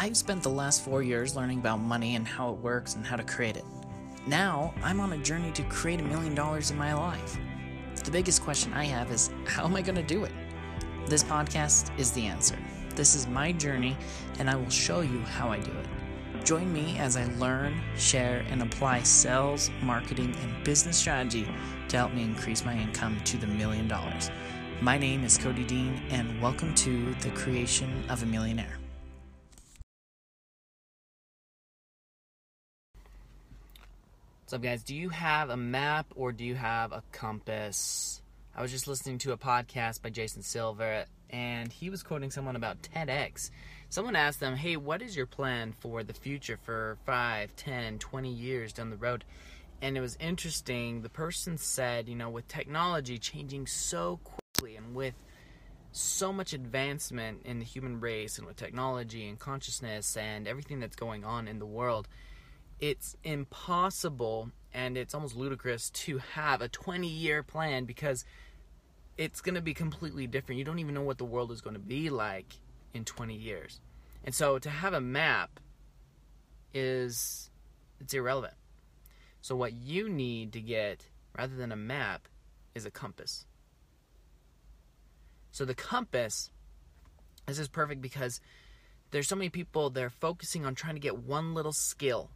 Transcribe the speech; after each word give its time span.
I've 0.00 0.16
spent 0.16 0.44
the 0.44 0.48
last 0.48 0.84
four 0.84 1.02
years 1.02 1.34
learning 1.34 1.58
about 1.58 1.80
money 1.80 2.14
and 2.14 2.24
how 2.24 2.50
it 2.50 2.58
works 2.58 2.94
and 2.94 3.04
how 3.04 3.16
to 3.16 3.24
create 3.24 3.56
it. 3.56 3.64
Now, 4.28 4.72
I'm 4.80 5.00
on 5.00 5.12
a 5.12 5.18
journey 5.18 5.50
to 5.50 5.64
create 5.64 5.98
a 5.98 6.04
million 6.04 6.36
dollars 6.36 6.70
in 6.70 6.78
my 6.78 6.94
life. 6.94 7.36
The 8.04 8.12
biggest 8.12 8.44
question 8.44 8.72
I 8.74 8.84
have 8.84 9.10
is 9.10 9.32
how 9.44 9.64
am 9.64 9.74
I 9.74 9.82
going 9.82 9.96
to 9.96 10.04
do 10.04 10.22
it? 10.22 10.30
This 11.06 11.24
podcast 11.24 11.90
is 11.98 12.12
the 12.12 12.26
answer. 12.26 12.56
This 12.94 13.16
is 13.16 13.26
my 13.26 13.50
journey, 13.50 13.96
and 14.38 14.48
I 14.48 14.54
will 14.54 14.70
show 14.70 15.00
you 15.00 15.18
how 15.18 15.48
I 15.48 15.58
do 15.58 15.72
it. 15.72 16.44
Join 16.44 16.72
me 16.72 16.96
as 16.98 17.16
I 17.16 17.24
learn, 17.34 17.80
share, 17.96 18.44
and 18.50 18.62
apply 18.62 19.02
sales, 19.02 19.68
marketing, 19.82 20.32
and 20.44 20.64
business 20.64 20.96
strategy 20.96 21.48
to 21.88 21.96
help 21.96 22.12
me 22.12 22.22
increase 22.22 22.64
my 22.64 22.78
income 22.78 23.18
to 23.24 23.36
the 23.36 23.48
million 23.48 23.88
dollars. 23.88 24.30
My 24.80 24.96
name 24.96 25.24
is 25.24 25.36
Cody 25.36 25.64
Dean, 25.64 26.00
and 26.10 26.40
welcome 26.40 26.72
to 26.76 27.14
the 27.14 27.30
creation 27.30 28.04
of 28.08 28.22
a 28.22 28.26
millionaire. 28.26 28.78
What's 34.48 34.54
up, 34.54 34.62
guys? 34.62 34.82
Do 34.82 34.94
you 34.94 35.10
have 35.10 35.50
a 35.50 35.58
map 35.58 36.06
or 36.16 36.32
do 36.32 36.42
you 36.42 36.54
have 36.54 36.92
a 36.92 37.02
compass? 37.12 38.22
I 38.56 38.62
was 38.62 38.70
just 38.70 38.88
listening 38.88 39.18
to 39.18 39.32
a 39.32 39.36
podcast 39.36 40.00
by 40.00 40.08
Jason 40.08 40.40
Silva, 40.40 41.04
and 41.28 41.70
he 41.70 41.90
was 41.90 42.02
quoting 42.02 42.30
someone 42.30 42.56
about 42.56 42.80
TEDx. 42.80 43.50
Someone 43.90 44.16
asked 44.16 44.40
them, 44.40 44.56
Hey, 44.56 44.78
what 44.78 45.02
is 45.02 45.14
your 45.14 45.26
plan 45.26 45.74
for 45.80 46.02
the 46.02 46.14
future 46.14 46.58
for 46.62 46.96
5, 47.04 47.56
10, 47.56 47.98
20 47.98 48.32
years 48.32 48.72
down 48.72 48.88
the 48.88 48.96
road? 48.96 49.22
And 49.82 49.98
it 49.98 50.00
was 50.00 50.16
interesting. 50.18 51.02
The 51.02 51.10
person 51.10 51.58
said, 51.58 52.08
You 52.08 52.16
know, 52.16 52.30
with 52.30 52.48
technology 52.48 53.18
changing 53.18 53.66
so 53.66 54.18
quickly 54.24 54.76
and 54.76 54.94
with 54.94 55.12
so 55.92 56.32
much 56.32 56.54
advancement 56.54 57.42
in 57.44 57.58
the 57.58 57.66
human 57.66 58.00
race 58.00 58.38
and 58.38 58.46
with 58.46 58.56
technology 58.56 59.28
and 59.28 59.38
consciousness 59.38 60.16
and 60.16 60.48
everything 60.48 60.80
that's 60.80 60.96
going 60.96 61.26
on 61.26 61.48
in 61.48 61.58
the 61.58 61.66
world, 61.66 62.08
it's 62.80 63.16
impossible 63.24 64.50
and 64.72 64.96
it's 64.96 65.14
almost 65.14 65.36
ludicrous 65.36 65.90
to 65.90 66.18
have 66.18 66.62
a 66.62 66.68
20 66.68 67.08
year 67.08 67.42
plan 67.42 67.84
because 67.84 68.24
it's 69.16 69.40
going 69.40 69.56
to 69.56 69.60
be 69.60 69.74
completely 69.74 70.26
different. 70.26 70.58
You 70.58 70.64
don't 70.64 70.78
even 70.78 70.94
know 70.94 71.02
what 71.02 71.18
the 71.18 71.24
world 71.24 71.50
is 71.50 71.60
going 71.60 71.74
to 71.74 71.80
be 71.80 72.10
like 72.10 72.54
in 72.94 73.04
20 73.04 73.34
years. 73.34 73.80
And 74.24 74.34
so 74.34 74.58
to 74.58 74.70
have 74.70 74.92
a 74.92 75.00
map 75.00 75.60
is 76.72 77.50
it's 78.00 78.14
irrelevant. 78.14 78.54
So 79.40 79.56
what 79.56 79.72
you 79.72 80.08
need 80.08 80.52
to 80.52 80.60
get 80.60 81.08
rather 81.36 81.56
than 81.56 81.72
a 81.72 81.76
map 81.76 82.28
is 82.74 82.86
a 82.86 82.90
compass. 82.90 83.44
So 85.50 85.64
the 85.64 85.74
compass 85.74 86.50
this 87.46 87.58
is 87.58 87.68
perfect 87.68 88.02
because 88.02 88.40
there's 89.10 89.26
so 89.26 89.34
many 89.34 89.48
people 89.48 89.88
they're 89.88 90.10
focusing 90.10 90.66
on 90.66 90.74
trying 90.74 90.94
to 90.94 91.00
get 91.00 91.16
one 91.16 91.54
little 91.54 91.72
skill 91.72 92.30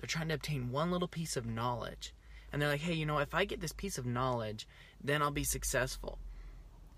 they're 0.00 0.06
trying 0.06 0.28
to 0.28 0.34
obtain 0.34 0.70
one 0.70 0.90
little 0.90 1.08
piece 1.08 1.36
of 1.36 1.46
knowledge. 1.46 2.14
And 2.52 2.62
they're 2.62 2.70
like, 2.70 2.80
hey, 2.80 2.94
you 2.94 3.06
know, 3.06 3.18
if 3.18 3.34
I 3.34 3.44
get 3.44 3.60
this 3.60 3.72
piece 3.72 3.98
of 3.98 4.06
knowledge, 4.06 4.66
then 5.02 5.22
I'll 5.22 5.30
be 5.30 5.44
successful. 5.44 6.18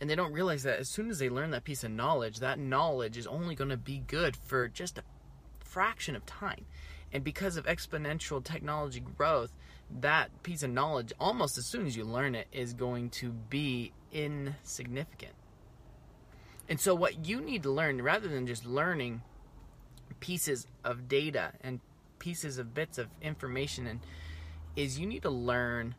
And 0.00 0.08
they 0.08 0.14
don't 0.14 0.32
realize 0.32 0.62
that 0.62 0.78
as 0.78 0.88
soon 0.88 1.10
as 1.10 1.18
they 1.18 1.28
learn 1.28 1.50
that 1.50 1.64
piece 1.64 1.84
of 1.84 1.90
knowledge, 1.90 2.38
that 2.38 2.58
knowledge 2.58 3.16
is 3.16 3.26
only 3.26 3.54
going 3.54 3.70
to 3.70 3.76
be 3.76 4.02
good 4.06 4.36
for 4.36 4.68
just 4.68 4.98
a 4.98 5.02
fraction 5.58 6.16
of 6.16 6.24
time. 6.24 6.64
And 7.12 7.24
because 7.24 7.56
of 7.56 7.66
exponential 7.66 8.42
technology 8.42 9.00
growth, 9.00 9.52
that 10.00 10.42
piece 10.42 10.62
of 10.62 10.70
knowledge, 10.70 11.12
almost 11.18 11.58
as 11.58 11.66
soon 11.66 11.86
as 11.86 11.96
you 11.96 12.04
learn 12.04 12.34
it, 12.34 12.46
is 12.52 12.72
going 12.72 13.10
to 13.10 13.30
be 13.30 13.92
insignificant. 14.12 15.32
And 16.68 16.80
so, 16.80 16.94
what 16.94 17.26
you 17.26 17.40
need 17.40 17.64
to 17.64 17.70
learn, 17.70 18.00
rather 18.00 18.28
than 18.28 18.46
just 18.46 18.64
learning 18.64 19.22
pieces 20.20 20.68
of 20.84 21.08
data 21.08 21.52
and 21.62 21.80
pieces 22.20 22.58
of 22.58 22.72
bits 22.72 22.98
of 22.98 23.08
information 23.20 23.88
and 23.88 24.00
is 24.76 25.00
you 25.00 25.06
need 25.06 25.22
to 25.22 25.30
learn 25.30 25.96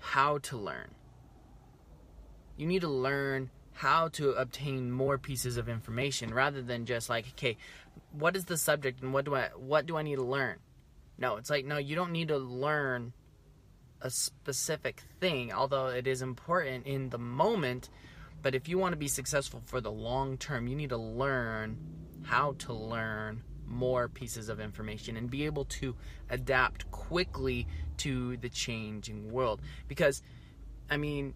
how 0.00 0.38
to 0.38 0.56
learn. 0.56 0.90
You 2.56 2.66
need 2.66 2.80
to 2.80 2.88
learn 2.88 3.50
how 3.72 4.08
to 4.08 4.32
obtain 4.32 4.90
more 4.90 5.16
pieces 5.16 5.56
of 5.56 5.68
information 5.68 6.34
rather 6.34 6.60
than 6.60 6.84
just 6.84 7.08
like, 7.08 7.26
okay, 7.28 7.56
what 8.12 8.36
is 8.36 8.44
the 8.46 8.58
subject 8.58 9.02
and 9.02 9.12
what 9.12 9.24
do 9.24 9.34
I 9.34 9.50
what 9.56 9.86
do 9.86 9.96
I 9.96 10.02
need 10.02 10.16
to 10.16 10.24
learn? 10.24 10.58
No, 11.16 11.36
it's 11.36 11.48
like 11.48 11.64
no, 11.64 11.78
you 11.78 11.94
don't 11.94 12.12
need 12.12 12.28
to 12.28 12.38
learn 12.38 13.12
a 14.02 14.10
specific 14.10 15.02
thing, 15.20 15.52
although 15.52 15.88
it 15.88 16.06
is 16.06 16.22
important 16.22 16.86
in 16.86 17.10
the 17.10 17.18
moment, 17.18 17.90
but 18.42 18.54
if 18.54 18.68
you 18.68 18.78
want 18.78 18.92
to 18.92 18.98
be 18.98 19.08
successful 19.08 19.62
for 19.66 19.80
the 19.80 19.90
long 19.90 20.38
term, 20.38 20.66
you 20.66 20.74
need 20.74 20.88
to 20.90 20.96
learn 20.96 21.76
how 22.22 22.52
to 22.58 22.72
learn 22.72 23.42
more 23.70 24.08
pieces 24.08 24.48
of 24.48 24.60
information 24.60 25.16
and 25.16 25.30
be 25.30 25.46
able 25.46 25.64
to 25.64 25.94
adapt 26.28 26.90
quickly 26.90 27.66
to 27.98 28.36
the 28.38 28.48
changing 28.48 29.30
world. 29.30 29.60
Because, 29.88 30.22
I 30.90 30.96
mean, 30.96 31.34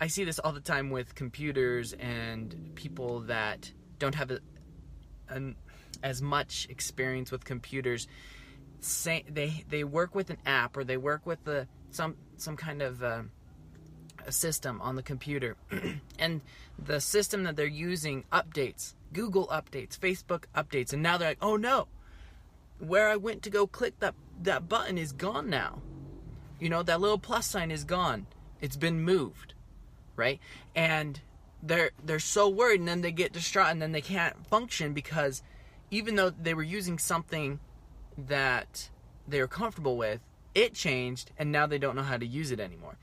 I 0.00 0.06
see 0.06 0.24
this 0.24 0.38
all 0.38 0.52
the 0.52 0.60
time 0.60 0.90
with 0.90 1.14
computers 1.14 1.92
and 1.94 2.72
people 2.74 3.20
that 3.20 3.70
don't 3.98 4.14
have 4.14 4.30
a, 4.30 4.40
an, 5.28 5.56
as 6.02 6.22
much 6.22 6.66
experience 6.70 7.30
with 7.30 7.44
computers. 7.44 8.06
Say 8.80 9.24
they 9.28 9.64
they 9.68 9.82
work 9.82 10.14
with 10.14 10.30
an 10.30 10.36
app 10.44 10.76
or 10.76 10.84
they 10.84 10.98
work 10.98 11.24
with 11.24 11.42
the 11.44 11.66
some 11.90 12.16
some 12.36 12.56
kind 12.56 12.82
of 12.82 13.02
uh, 13.02 13.22
a 14.26 14.32
system 14.32 14.80
on 14.82 14.96
the 14.96 15.02
computer, 15.02 15.56
and 16.18 16.42
the 16.78 17.00
system 17.00 17.44
that 17.44 17.56
they're 17.56 17.66
using 17.66 18.24
updates 18.32 18.94
Google 19.14 19.46
updates, 19.46 19.98
Facebook 19.98 20.44
updates, 20.54 20.92
and 20.92 21.02
now 21.02 21.16
they're 21.16 21.30
like, 21.30 21.38
oh 21.40 21.56
no, 21.56 21.88
where 22.78 23.08
I 23.08 23.16
went 23.16 23.42
to 23.44 23.50
go 23.50 23.66
click 23.66 23.98
that 24.00 24.14
that 24.42 24.68
button 24.68 24.98
is 24.98 25.12
gone 25.12 25.48
now. 25.48 25.80
You 26.60 26.68
know, 26.68 26.82
that 26.82 27.00
little 27.00 27.18
plus 27.18 27.46
sign 27.46 27.70
is 27.70 27.84
gone. 27.84 28.26
It's 28.60 28.76
been 28.76 29.00
moved. 29.00 29.54
Right? 30.16 30.40
And 30.74 31.20
they're 31.62 31.92
they're 32.04 32.18
so 32.18 32.48
worried 32.48 32.80
and 32.80 32.88
then 32.88 33.00
they 33.00 33.12
get 33.12 33.32
distraught 33.32 33.70
and 33.70 33.80
then 33.80 33.92
they 33.92 34.00
can't 34.00 34.46
function 34.46 34.92
because 34.92 35.42
even 35.90 36.16
though 36.16 36.30
they 36.30 36.54
were 36.54 36.62
using 36.62 36.98
something 36.98 37.58
that 38.18 38.90
they 39.26 39.40
were 39.40 39.48
comfortable 39.48 39.96
with, 39.96 40.20
it 40.54 40.74
changed 40.74 41.30
and 41.38 41.50
now 41.50 41.66
they 41.66 41.78
don't 41.78 41.96
know 41.96 42.02
how 42.02 42.18
to 42.18 42.26
use 42.26 42.50
it 42.50 42.60
anymore. 42.60 42.96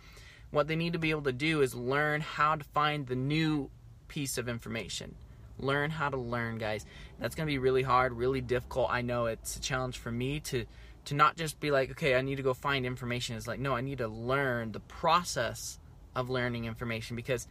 What 0.52 0.68
they 0.68 0.76
need 0.76 0.94
to 0.94 1.00
be 1.00 1.12
able 1.12 1.24
to 1.24 1.32
do 1.32 1.62
is 1.62 1.74
learn 1.74 2.22
how 2.22 2.56
to 2.56 2.64
find 2.64 3.08
the 3.08 3.16
new 3.16 3.70
piece 4.08 4.38
of 4.38 4.50
information 4.50 5.16
Learn 5.62 5.92
how 5.92 6.10
to 6.10 6.18
learn, 6.18 6.58
guys. 6.58 6.86
That's 7.20 7.36
going 7.36 7.48
to 7.48 7.52
be 7.52 7.60
really 7.60 7.84
hard, 7.84 8.14
really 8.14 8.42
difficult. 8.42 8.90
I 8.92 9.02
know 9.02 9.28
it's 9.28 9.56
a 9.56 9.62
challenge 9.62 9.98
for 9.98 10.12
me 10.12 10.40
to 10.42 10.66
to 11.06 11.16
not 11.16 11.36
just 11.36 11.60
be 11.60 11.72
like, 11.72 11.92
okay, 11.92 12.16
I 12.16 12.22
need 12.22 12.36
to 12.36 12.44
go 12.44 12.54
find 12.54 12.86
information. 12.86 13.36
It's 13.36 13.48
like, 13.48 13.60
no, 13.60 13.74
I 13.74 13.82
need 13.82 13.98
to 14.00 14.08
learn 14.08 14.72
the 14.72 14.80
process 14.82 15.80
of 16.16 16.30
learning 16.30 16.66
information 16.66 17.16
because 17.16 17.48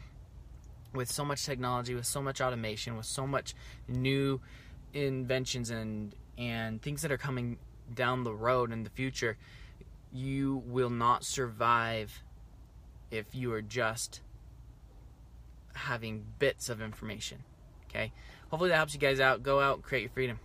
with 0.95 1.11
so 1.11 1.25
much 1.25 1.45
technology, 1.45 1.95
with 1.95 2.07
so 2.07 2.23
much 2.23 2.41
automation, 2.41 2.97
with 2.97 3.07
so 3.07 3.27
much 3.27 3.55
new 3.89 4.41
inventions 4.93 5.71
and 5.71 6.15
and 6.39 6.81
things 6.81 7.03
that 7.03 7.13
are 7.13 7.19
coming 7.19 7.59
down 7.95 8.25
the 8.25 8.33
road 8.33 8.73
in 8.73 8.83
the 8.83 8.91
future, 8.91 9.37
you 10.13 10.63
will 10.67 10.91
not 10.91 11.25
survive 11.25 12.23
if 13.11 13.35
you 13.35 13.53
are 13.53 13.63
just 13.63 14.21
having 15.75 16.25
bits 16.39 16.69
of 16.69 16.81
information. 16.81 17.39
Okay. 17.91 18.13
Hopefully 18.51 18.71
that 18.71 18.77
helps 18.77 18.95
you 18.95 19.01
guys 19.01 19.21
out. 19.21 19.43
Go 19.43 19.61
out, 19.61 19.83
create 19.83 20.03
your 20.03 20.11
freedom. 20.11 20.41